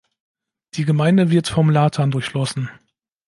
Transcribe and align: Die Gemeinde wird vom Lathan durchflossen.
Die 0.73 0.85
Gemeinde 0.85 1.29
wird 1.29 1.47
vom 1.47 1.69
Lathan 1.69 2.09
durchflossen. 2.09 2.71